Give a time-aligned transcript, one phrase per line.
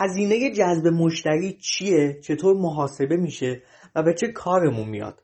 [0.00, 3.62] هزینه جذب مشتری چیه؟ چطور محاسبه میشه؟
[3.94, 5.22] و به چه کارمون میاد؟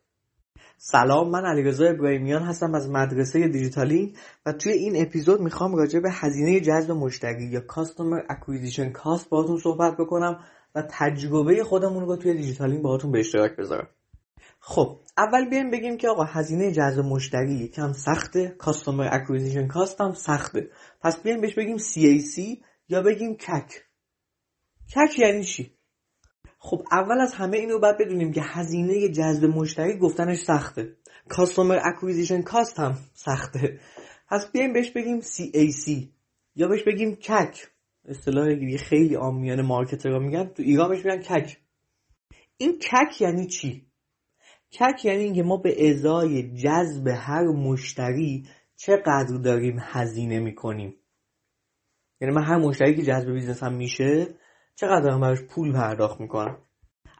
[0.76, 4.14] سلام من علیرضا ابراهیمیان هستم از مدرسه دیجیتالی
[4.46, 9.58] و توی این اپیزود می‌خوام راجع به هزینه جذب مشتری یا Customer Acquisition Cost باهاتون
[9.58, 10.44] صحبت بکنم
[10.74, 13.88] و تجربه خودمون رو توی دیجیتالین باهاتون به اشتراک بذارم.
[14.60, 20.12] خب اول بیایم بگیم که آقا هزینه جذب مشتری یکم سخته Customer Acquisition Cost هم
[20.12, 20.70] سخته.
[21.00, 23.84] پس بیایم بهش بگیم CAC یا بگیم کک
[24.92, 25.70] کک یعنی چی؟
[26.58, 30.96] خب اول از همه اینو باید بدونیم که هزینه جذب مشتری گفتنش سخته.
[31.30, 33.80] Customer Acquisition Cost هم سخته.
[34.30, 36.06] پس بیایم بهش بگیم CAC
[36.56, 37.70] یا بهش بگیم کک.
[38.04, 40.44] اصطلاح دیگه خیلی عامیانه مارکترها میگن.
[40.44, 41.58] تو ایران بهش میگن کک.
[42.56, 43.86] این کک یعنی چی؟
[44.72, 50.94] کک یعنی اینکه ما به ازای جذب هر مشتری چقدر داریم هزینه می‌کنیم.
[52.20, 54.34] یعنی من هر مشتری که جذب business ام میشه
[54.76, 56.58] چقدر دارم براش پول پرداخت می‌کنم؟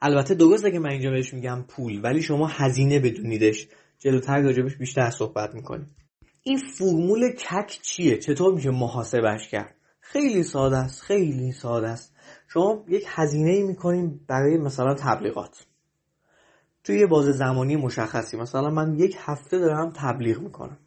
[0.03, 3.69] البته درسته که من اینجا بهش میگم پول ولی شما هزینه بدونیدش.
[3.99, 5.95] جلوتر راجبش بیشتر صحبت می‌کنیم.
[6.43, 12.15] این فرمول CAC چیه؟ چطور میشه محاسبش کرد؟ خیلی ساده است خیلی ساده است.
[12.49, 15.67] شما یک هزینه ای می‌کنیم برای مثلا تبلیغات.
[16.85, 20.79] توی یه بازه زمانی مشخصی مثلا من یک هفته دارم تبلیغ می‌کنم.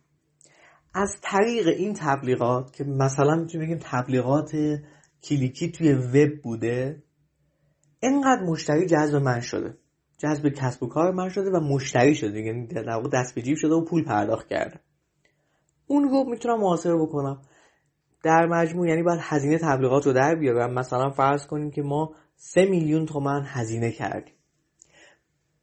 [0.94, 4.52] از طریق این تبلیغات که مثلا می‌تونیم بگیم تبلیغات
[5.30, 7.04] کلیکی توی وب بوده.
[8.02, 9.78] انقدر مشتری جذب من شده.
[10.18, 12.42] جذب کسب و کار من شده و مشتری شده.
[12.42, 14.80] یعنی در واقع دست به جیب شده و پول پرداخت کرده
[15.88, 17.42] اون رو می‌تونم محاسبه بکنم.
[18.24, 20.74] در مجموع یعنی باید هزینه تبلیغات رو در بیارم.
[20.74, 24.34] مثلا فرض کنیم که ما سه میلیون تومن هزینه کردیم.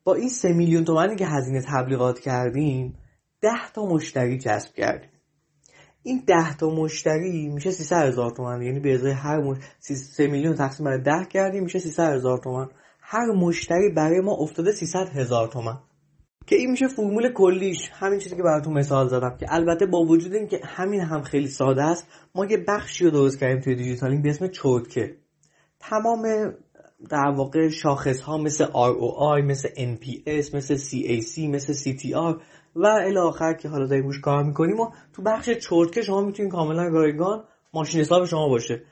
[0.04, 2.98] با این سه میلیون تومنی که هزینه تبلیغات کردیم
[3.40, 5.10] ده تا مشتری جذب کردیم.
[6.06, 8.62] این ده تا مشتری میشه 300 هزار تومن.
[8.62, 9.58] یعنی به ازای هر مش...
[9.80, 12.68] 3 میلیون تقسیم بر 10 کردیم میشه 300 هزار تومن.
[13.00, 15.78] هر مشتری برای ما افتاده 300 هزار تومن.
[16.46, 17.90] که این میشه فرمول کلیش.
[17.92, 19.36] همین چیزی که براتون مثال زدم.
[19.40, 23.38] که البته با وجود اینکه همین هم خیلی ساده است ما یه بخشی رو درست
[23.38, 25.16] کردیم توی دیجیتالینگ به اسم چرتکه
[25.80, 26.54] تمام
[27.10, 32.40] در واقع شاخص ها مثل ROI مثل NPS مثل CAC مثل CTR
[32.76, 36.88] و الی که حالا داریم روش کار می‌کنیم و تو بخش چرتکه شما می‌تونید کاملا
[36.88, 38.82] رایگان ماشین حساب شما باشه.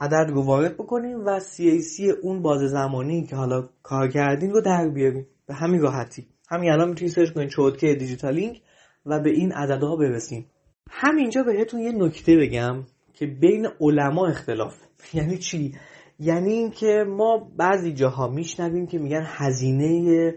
[0.00, 4.88] عدد رو وارد بکنیم و CAC اون باز زمانی که حالا کار کردین رو در
[4.88, 5.26] بیاریم.
[5.46, 6.26] به همین راحتی.
[6.48, 8.62] همین الان می‌تونید سرچ کنید چرتکه دیجیتالینگ
[9.06, 10.46] و به این عددها برسیم
[10.90, 14.74] همینجا بهتون یه نکته بگم که بین علما اختلاف.
[15.14, 15.74] یعنی چی؟
[16.18, 20.34] یعنی اینکه ما بعضی جاها میشنویم که میگن هزینه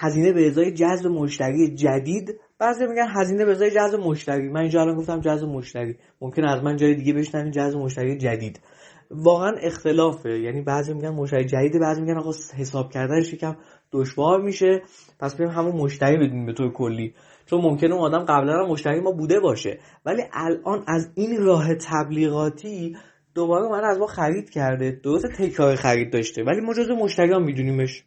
[0.00, 4.48] هزینه به ازای جذب مشتری جدید بعضی میگن هزینه به ازای جذب مشتری.
[4.48, 5.96] من اینجا الان گفتم جذب مشتری.
[6.20, 8.60] ممکن از من جای دیگه بشنوین جذب مشتری جدید.
[9.10, 10.38] واقعا اختلافه.
[10.38, 13.56] یعنی بعضی میگن مشتری جدید بعضی میگن آقا حساب کردنش یکم
[13.92, 14.82] دشوار میشه.
[15.20, 17.14] پس بریم همون مشتری بدیم به طور کلی.
[17.46, 19.78] چون ممکنه اون آدم قبلا هم مشتری ما بوده باشه.
[20.06, 22.96] ولی الان از این راه تبلیغاتی
[23.34, 25.00] دوباره من از ما خرید کرده.
[25.02, 26.44] درست تکرار خرید داشته.
[26.44, 28.04] ولی ما جزو مشتری هم میدونیمش.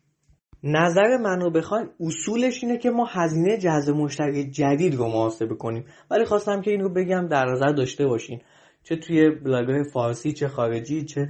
[0.64, 5.86] نظر من رو بخواین اصولش اینه که ما هزینه جذب مشتری جدید رو محاسبه کنیم.
[6.12, 8.42] ولی خواستم که این رو بگم در نظر داشته باشین.
[8.84, 11.30] چه توی بلاگ فارسی چه خارجی چه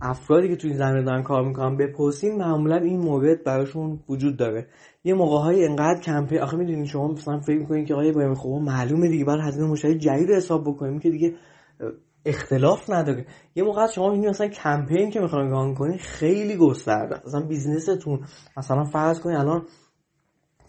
[0.00, 4.66] افرادی که توی این زمینه دارن کار می‌کنن بپرسین معمولا این مورد براشون وجود داره.
[5.04, 8.48] یه موقع های انقدر کمپین آخه می‌دونین شما مثلا فکر می‌کنین که آقای باید خب
[8.48, 11.34] معلومه دیگه بعد هزینه مشتری جدید حساب بکنیم که دیگه
[12.24, 13.26] اختلاف نداره.
[13.54, 17.20] یه موقع شما می‌بینید مثلا کمپین که می‌خواین run کنین خیلی گسترده.
[17.26, 18.20] مثلا business تون
[18.56, 19.62] مثلا فرض کنید الان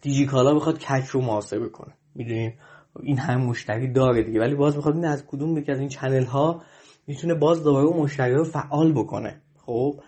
[0.02, 1.94] دیجی کالا بخواد CAC رو محاسبه کنه.
[2.16, 2.54] می‌دونین
[3.00, 4.40] این هم مشتری داره دیگه.
[4.40, 6.62] ولی باز می‌خواد این از کدوم یکی از این channel ها
[7.08, 9.42] می‌تونه باز دوباره مشتری رو فعال بکنه.
[9.66, 10.00] خب؟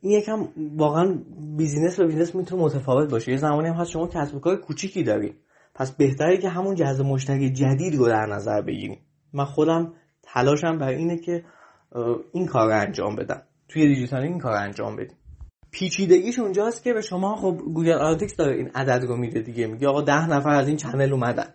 [0.00, 1.18] این یکم واقعا
[1.56, 3.30] business به business می‌تونه متفاوت باشه.
[3.32, 5.34] یه زمانی هم هست شما کسب کار کوچیکی داری
[5.74, 8.98] پس بهتره که همون جذب مشتری جدید رو در نظر بگیریم
[9.32, 9.92] من خودم
[10.22, 11.44] تلاشم بر اینه که
[12.32, 13.42] این کار رو انجام بدم.
[13.68, 15.16] توی دیجیتال این کار انجام بدیم.
[15.70, 19.66] پیچیدگیش اونجاست که به شما خب Google Analytics داره این عدد رو میده دیگه.
[19.66, 21.54] میگه آقا ده نفر از این channel اومدن.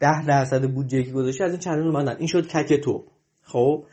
[0.00, 2.16] ده درصد بودجه که گذاشته از این channel اومدن.
[2.16, 3.04] این شد CAC تو.
[3.42, 3.84] خب؟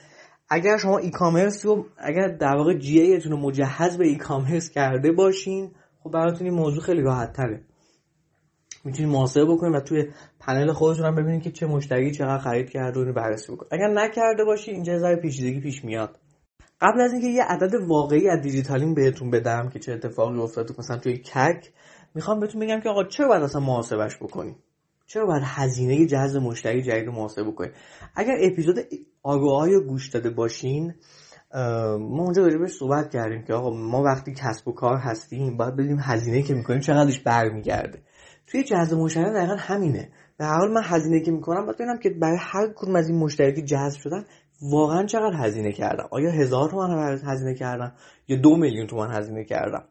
[0.49, 5.11] اگر شما ای کامرس رو اگر در واقع جی رو مجهز به ای کامرس کرده
[5.11, 5.71] باشین
[6.03, 7.65] خب براتون این موضوع خیلی راحت تره
[8.83, 10.07] می‌تونید محاسبه بکنید و توی
[10.39, 14.43] پنل خودتون هم ببینید که چه مشتری چقدر خرید کرده رو بررسی بکنید اگر نکرده
[14.43, 16.19] باشی اینجا ذره پیچیدگی پیش میاد.
[16.81, 20.97] قبل از اینکه یه عدد واقعی از دیجیتالین بهتون بدم که چه اتفاقی افتاده مثلا
[20.97, 21.71] توی کک
[22.15, 24.55] می‌خوام بهتون بگم که آقا چرا باید اصلا محاسبش بکنیم
[25.07, 27.71] چرا باید هزینه جذب مشتری جدید رو محاسبه بکنید
[28.15, 28.79] اگر اپیزود
[29.23, 30.93] آگوهای رو گوش داده باشین
[31.99, 35.97] ما اونجا راجبش صحبت کردیم که آقا ما وقتی کسب و کار هستیم باید ببینیم
[35.99, 38.01] هزینه که می‌کنیم چقدرش برمیگرده.
[38.51, 40.09] توی جذب مشتری دقیقا همینه.
[40.37, 41.65] به حال من هزینه که می‌کنم.
[41.65, 44.25] باید ببینم که برای هر کدوم از این مشتری که جذب شدن
[44.61, 47.91] واقعا چقدر هزینه کردم آیا هزار تومن هزینه کردم
[48.27, 49.83] یا دو میلیون تومن هزینه کردم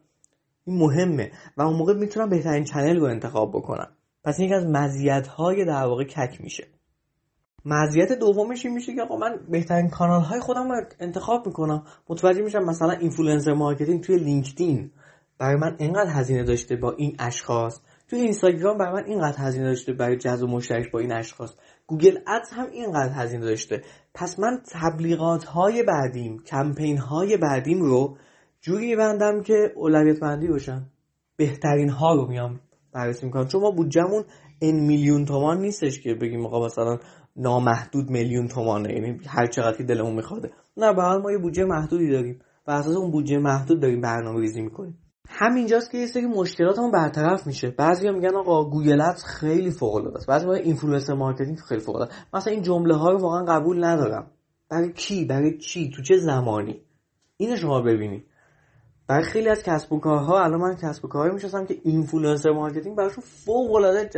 [0.65, 1.31] این مهمه.
[1.57, 3.87] و اون موقع می‌تونم بهترین channel رو انتخاب بکنم.
[4.23, 6.67] پس این یکی از مزیت های در واقع CAC میشه.
[7.65, 11.83] مزیت دومش این میشه که آقا من بهترین کانال های خودم رو انتخاب می‌کنم.
[12.09, 14.91] متوجه میشم مثلا influencer marketing توی LinkedIn
[15.37, 17.81] برای من اینقدر هزینه داشته با این اشخاص.
[18.09, 21.55] توی اینستاگرام برای من اینقدر هزینه داشته برای جذب مشتریش با این اشخاص.
[21.87, 23.81] Google Ads هم اینقدر هزینه داشته.
[24.13, 28.17] پس من تبلیغات های بعدیم کمپین های بعدیم رو
[28.61, 30.85] جوری بندم که اولویت بندی باشن
[31.37, 32.59] بهترین ها رو میام
[32.93, 33.47] بررسی می‌کنم.
[33.47, 34.23] چون ما بودجمون
[34.59, 36.97] این میلیون تومان نیستش که بگیم آقا مثلا
[37.35, 38.93] نامحدود میلیون تومانه.
[38.93, 42.95] یعنی هر چقدر که دلمون میخواده نه به ما یه بودجه محدودی داریم و اساس
[42.95, 44.97] اون بودجه محدود داریم برنامه ریزی می‌کنیم.
[45.31, 47.69] همینجاست که یه سری مشکلاتمون برطرف میشه.
[47.69, 51.95] بعضیا میگن آقا Google Ads خیلی فوق العاده است بعضی میگن influencer marketing خیلی فوق
[51.95, 54.31] العاده مثلا این جمله ها رو واقعا قبول ندارم.
[54.69, 56.81] برای کی؟ برای چی؟ تو چه زمانی؟
[57.37, 58.25] اینو شما ببینید.
[59.07, 62.97] برای خیلی از کسب و کارها الان من کسب و کارهایی می‌شناسم که influencer marketing
[62.97, 64.09] براشون فوق العاده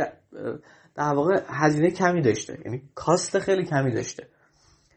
[0.94, 2.58] در واقع هزینه کمی داشته.
[2.64, 4.26] یعنی cost خیلی کمی داشته.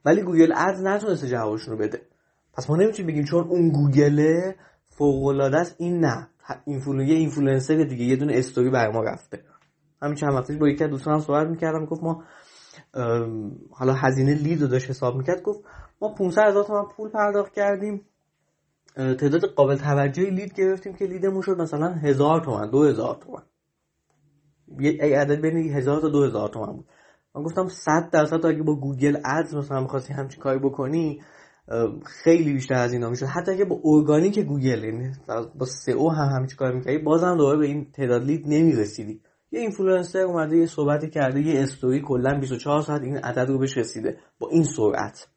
[0.06, 2.02] ولی Google Ads نتونسته جوابشون رو بده.
[2.54, 4.56] پس ما نمی‌تونیم بگیم چون اون گوگله
[4.98, 5.76] فوق العاده است.
[5.80, 6.30] این نه.
[6.66, 9.44] influ یه اینفلوئنسر دیگه یه دونه استوری برای ما رفته.
[10.02, 11.86] همین چند وقتی با یکی از دوستانم صحبت می‌کردم.
[11.86, 12.24] گفت ما
[13.72, 15.42] حالا هزینه lead رو داشت حساب می‌کرد.
[15.42, 15.64] گفت
[16.02, 18.02] ما 500 هزار تومن پول پرداخت کردیم.
[18.96, 23.44] تعداد قابل توجهی lead گرفتیم که lead مون شد مثلا هزار تومن دو هزار تومن
[24.80, 26.86] یه عدد بین هزار تا دو هزار تومن بود.
[27.36, 31.22] من گفتم 100 درصد اگه با Google Ads مثلا می‌خواستی همچین کاری بکنی
[32.06, 33.26] خیلی بیشتر از اینا می‌شد.
[33.26, 35.12] حتی اگه با ارگانیک گوگل یعنی
[35.56, 39.22] با SEO هم همچین کار می‌کردی بازم دوباره به این تعداد lead نمی‌رسیدی.
[39.52, 43.78] یه اینفلوئنسر اومده یه صحبتی کرده یه استوری کلا 24 ساعت این عدد رو بهش
[43.78, 45.28] رسیده با این سرعت.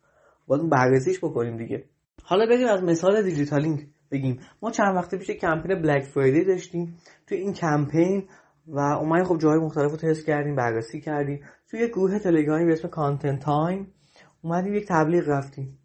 [0.47, 1.85] باید بررسیش بکنیم دیگه.
[2.23, 4.41] حالا بریم از مثال دیجیتالینگ بگیم.
[4.63, 6.97] ما چند وقت پیش کمپین Black Friday داشتیم.
[7.27, 8.29] تو این کمپین
[8.67, 11.41] و اومدیم خب جاهای مختلف رو تست کردیم بررسی کردیم.
[11.71, 13.93] تو یه گروه تلگرامی به اسم Content Time
[14.43, 15.79] اومدیم یک تبلیغ رفتیم.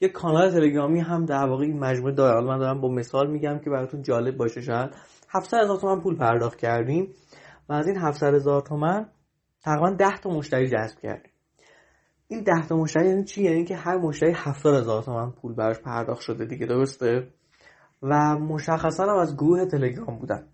[0.00, 2.46] یه کانال تلگرامی هم در واقع این مجموعه داره.
[2.46, 4.90] من دارم با مثال میگم که براتون جالب باشه شاید
[5.28, 7.08] 700 هزار تومن پول پرداخت کردیم
[7.68, 9.06] و از این 700 هزار تومن
[9.62, 11.32] تقریبا 10 تا مشتری جذب کردیم.
[12.28, 15.78] این 10 تا مشتری یعنی چی؟ یعنی که هر مشتری 70 هزار تومن پول براش
[15.78, 17.28] پرداخت شده دیگه درسته؟
[18.02, 20.46] و مشخصا هم از گروه تلگرام بودن.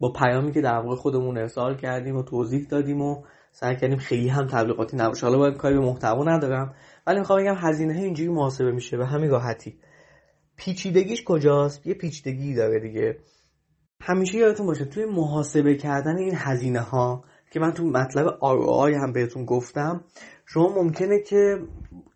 [0.00, 3.22] با پیامی که در واقع خودمون ارسال کردیم و توضیح دادیم و
[3.60, 5.26] سعی کردیم خیلی هم تبلیغاتی نباشه.
[5.26, 6.74] حالا باید کاری به محتوا ندارم
[7.06, 9.78] ولی می‌خوام بگم هزینه اینجوری محاسبه میشه به همین راحتی.
[10.56, 13.18] پیچیدگیش کجاست؟ یه پیچیدگی داره دیگه.
[14.00, 19.12] همیشه یادتون باشه توی محاسبه کردن این هزینه ها که من تو مطلب ROI هم
[19.12, 20.04] بهتون گفتم
[20.46, 21.58] شما ممکنه که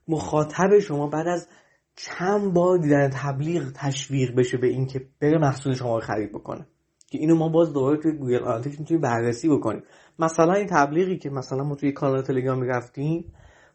[0.09, 1.49] مخاطب شما بعد از
[1.97, 6.67] چند بار دیدن تبلیغ تشویق بشه به اینکه بره محصول شما رو خرید بکنه.
[7.11, 9.83] که اینو ما باز دوباره توی Google Analytics می‌تونیم بررسی بکنیم.
[10.19, 13.33] مثلا این تبلیغی که مثلا ما توی کانال تلگرام رفتیم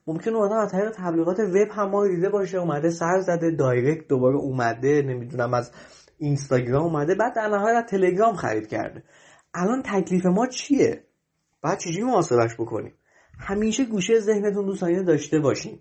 [0.07, 4.37] ممکن آدم از طریق تبلیغات وب هم ما دیده باشه اومده سر زده direct دوباره
[4.37, 5.71] اومده نمی‌دونم از
[6.17, 9.03] اینستاگرام اومده بعد در نهایت تلگرام خرید کرده.
[9.53, 11.03] الان تکلیف ما چیه؟
[11.61, 12.93] بعد چجوری محاسبش بکنیم؟
[13.39, 15.79] همیشه گوشه ذهنتون دوستان داشته باشین.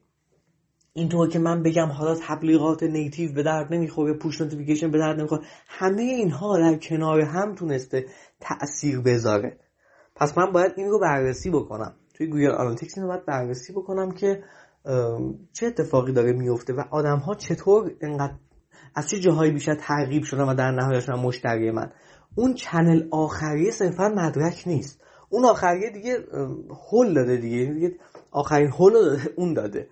[0.93, 5.43] اینطور که من بگم حالا تبلیغات native به درد نمی‌خوره push notification به درد نمی‌خوره
[5.69, 8.07] همه اینها در کنار هم تونسته
[8.41, 9.59] تاثیر بذاره.
[10.17, 11.95] پس من باید این رو بررسی بکنم.
[12.15, 14.43] توی Google Analytics اینو باید بررسی بکنم که
[15.53, 18.35] چه اتفاقی داره میفته و آدم ها چطور انقدر
[18.95, 21.93] از چه جاهایی بیشتر ترغیب شدن و در نهایت شدن مشتری من.
[22.35, 25.03] اون channel آخری صرفا مدرک نیست.
[25.29, 26.19] اون آخریه دیگه
[26.91, 27.93] هول داده دیگه.
[28.31, 29.89] آخرین هول اون داده.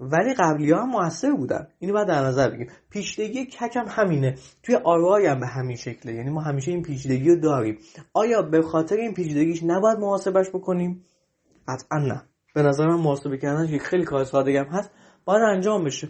[0.00, 1.68] ولی قبلی ها هم موثر بودن.
[1.78, 2.72] اینو باید در نظر بگیریم.
[2.90, 4.34] پیچیدگی CAC هم همینه.
[4.62, 6.14] توی ROI هم به همین شکله.
[6.14, 7.78] یعنی ما همیشه این پیچیدگی رو داریم.
[8.14, 11.04] آیا به خاطر این پیچیدگیش نباید محاسبش بکنیم؟
[11.68, 12.22] قطعا نه.
[12.54, 14.90] به نظر من محاسبه کردن که خیلی کار ساده هم هست.
[15.24, 16.08] باید انجام بشه.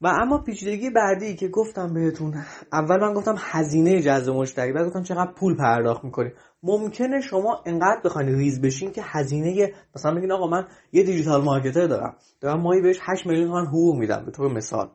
[0.00, 2.34] و اما پیچیدگی بعدی که گفتم بهتون
[2.72, 4.72] اول من گفتم هزینه جذب مشتری.
[4.72, 6.32] بعد گفتم چقدر پول پرداخت می‌کنیم
[6.62, 11.86] ممکنه شما انقدر بخواید ریز بشین که هزینه مثلا بگین آقا من یه دیجیتال مارکتر
[11.86, 12.16] دارم.
[12.40, 14.88] دارم ماهی بهش 8 میلیون تومان حقوق میدم به طور مثال.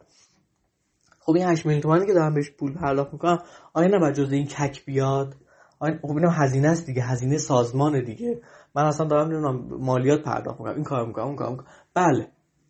[1.19, 3.39] خب این 8 میلیون تومانی که دارم بهش پول پرداخت می‌کنم
[3.73, 5.35] آیا نباید جز این کک بیاد؟
[5.79, 8.41] آیا خب اینم هزینه است دیگه هزینه سازمان دیگه.
[8.75, 11.67] من اصلا دارم نمی‌دونم مالیات پرداخت می‌کنم این کار می‌کنم اون کار می‌کنم.
[11.93, 12.27] بله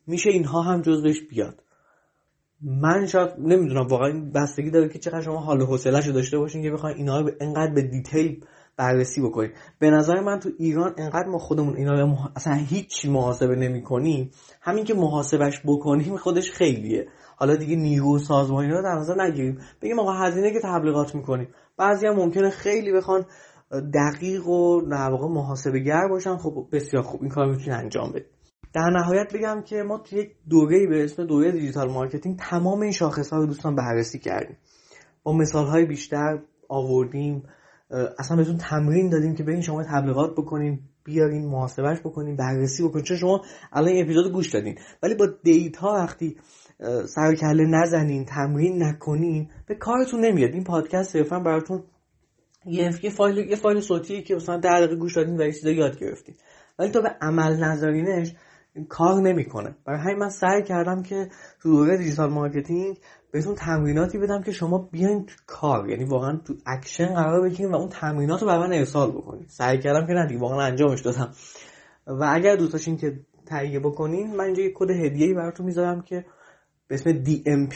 [0.08, 1.64] میشه اینها هم جزوش بیاد.
[2.62, 6.72] من شاید نمی‌دونم واقعا بستگی داره که چقدر شما حال و حوصله‌شو داشته باشین که
[6.72, 8.46] بخواین اینا رو انقدر به دیتیل
[8.77, 13.56] بررسی بکنید به نظر من تو ایران انقدر ما خودمون اینا رو اصلا هیچ محاسبه
[13.56, 14.32] نمی‌کنیم.
[14.62, 17.08] همین که محاسبش بکنیم خودش خیلیه.
[17.36, 19.60] حالا دیگه نیرو سازمانی رو در نظر نگیریم.
[19.82, 21.48] بگیم آقا هزینه که تبلیغات می‌کنیم.
[21.77, 23.25] بعضی هم ممکنه خیلی بخوان
[23.94, 26.38] دقیق و در واقع محاسبه گر باشن.
[26.38, 27.22] خب بسیار خوب.
[27.22, 28.25] این کار می‌تونی انجام بدید
[28.74, 32.92] در نهایت بگم که ما توی یک دوره به اسم دوره digital marketing تمام این
[32.92, 34.58] شاخص ها رو دوستان بررسی کردیم.
[35.24, 36.39] با مثال های بیشتر
[36.70, 37.44] آوردیم.
[38.20, 43.04] اصلا بهتون تمرین دادیم که برین شما تبلیغات بکنین بیارین محاسبش بکنین بررسی بکنین.
[43.04, 44.80] چون شما الان این اپیزود گوش دادین.
[45.04, 46.38] ولی با data وقتی
[47.06, 50.54] سر کله نزنین تمرین نکنین به کارتون نمیاد.
[50.54, 51.84] این پادکست صرفا براتون
[52.66, 56.36] یه فایل یه فایل صوتی که مثلا در دقیقه گوش دادین و چیزا یاد گرفتین.
[56.80, 58.34] ولی تو به عمل نذارینش
[58.90, 59.75] کار نمی‌کنه.
[59.86, 61.30] برای همین من سعی کردم که
[61.62, 62.98] تو دوره digital marketing
[63.34, 65.90] بهتون تمریناتی بدم که شما بیاین تو کار.
[65.90, 69.80] یعنی واقعا تو اکشن قرار بگیرین و اون تمرینات رو برای من ارسال بکنید سعی
[69.80, 71.32] کردم که نه واقعا انجامش دادم.
[72.08, 76.25] و اگر دوست داشتین که تهیه بکنین من اینجا یه کد هدیه‌ای براتون می‌ذارم که
[76.88, 77.75] به اسم DMP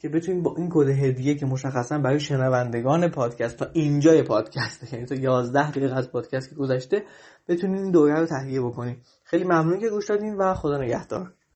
[0.00, 5.06] که بتونین با این کد هدیه که مشخصا برای شنوندگان پادکست تا اینجای پادکست یعنی
[5.06, 7.02] تا 11 دقیقه از پادکست که گذشته
[7.48, 8.96] بتونین این دوره رو تهیه بکنین.
[9.24, 11.32] خیلی ممنون که گوش دادین و خدا نگهدار.